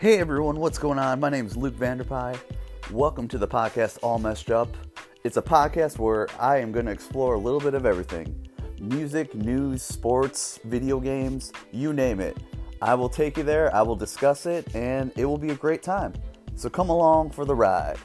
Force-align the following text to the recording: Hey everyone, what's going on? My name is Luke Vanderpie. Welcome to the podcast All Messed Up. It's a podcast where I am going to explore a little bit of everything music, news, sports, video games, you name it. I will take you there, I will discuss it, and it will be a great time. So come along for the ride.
Hey 0.00 0.20
everyone, 0.20 0.60
what's 0.60 0.78
going 0.78 1.00
on? 1.00 1.18
My 1.18 1.28
name 1.28 1.44
is 1.44 1.56
Luke 1.56 1.74
Vanderpie. 1.74 2.38
Welcome 2.92 3.26
to 3.26 3.36
the 3.36 3.48
podcast 3.48 3.98
All 4.00 4.20
Messed 4.20 4.48
Up. 4.48 4.68
It's 5.24 5.38
a 5.38 5.42
podcast 5.42 5.98
where 5.98 6.28
I 6.38 6.58
am 6.58 6.70
going 6.70 6.86
to 6.86 6.92
explore 6.92 7.34
a 7.34 7.38
little 7.38 7.58
bit 7.58 7.74
of 7.74 7.84
everything 7.84 8.48
music, 8.78 9.34
news, 9.34 9.82
sports, 9.82 10.60
video 10.62 11.00
games, 11.00 11.52
you 11.72 11.92
name 11.92 12.20
it. 12.20 12.36
I 12.80 12.94
will 12.94 13.08
take 13.08 13.36
you 13.36 13.42
there, 13.42 13.74
I 13.74 13.82
will 13.82 13.96
discuss 13.96 14.46
it, 14.46 14.72
and 14.72 15.10
it 15.16 15.24
will 15.24 15.36
be 15.36 15.50
a 15.50 15.56
great 15.56 15.82
time. 15.82 16.14
So 16.54 16.70
come 16.70 16.90
along 16.90 17.30
for 17.30 17.44
the 17.44 17.56
ride. 17.56 17.98